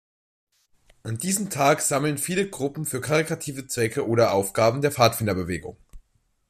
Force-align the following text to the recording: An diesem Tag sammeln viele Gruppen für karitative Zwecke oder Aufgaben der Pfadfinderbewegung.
An 1.03 1.19
diesem 1.19 1.51
Tag 1.51 1.79
sammeln 1.79 2.17
viele 2.17 2.49
Gruppen 2.49 2.85
für 2.87 3.01
karitative 3.01 3.67
Zwecke 3.67 4.07
oder 4.07 4.33
Aufgaben 4.33 4.81
der 4.81 4.91
Pfadfinderbewegung. 4.91 5.77